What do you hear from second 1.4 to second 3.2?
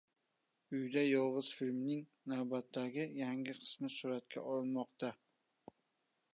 filmining navbatdagi